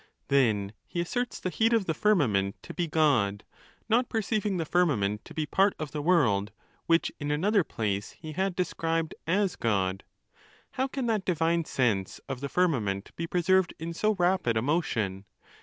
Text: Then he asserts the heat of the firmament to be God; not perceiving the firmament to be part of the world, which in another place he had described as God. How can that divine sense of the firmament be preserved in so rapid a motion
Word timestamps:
Then 0.29 0.73
he 0.87 0.99
asserts 0.99 1.39
the 1.39 1.51
heat 1.51 1.73
of 1.73 1.85
the 1.85 1.93
firmament 1.93 2.55
to 2.63 2.73
be 2.73 2.87
God; 2.87 3.43
not 3.87 4.09
perceiving 4.09 4.57
the 4.57 4.65
firmament 4.65 5.23
to 5.25 5.35
be 5.35 5.45
part 5.45 5.75
of 5.77 5.91
the 5.91 6.01
world, 6.01 6.51
which 6.87 7.11
in 7.19 7.29
another 7.29 7.63
place 7.63 8.13
he 8.13 8.31
had 8.31 8.55
described 8.55 9.13
as 9.27 9.55
God. 9.55 10.03
How 10.71 10.87
can 10.87 11.05
that 11.05 11.23
divine 11.23 11.65
sense 11.65 12.19
of 12.27 12.39
the 12.41 12.49
firmament 12.49 13.15
be 13.15 13.27
preserved 13.27 13.75
in 13.77 13.93
so 13.93 14.15
rapid 14.15 14.57
a 14.57 14.61
motion 14.63 15.25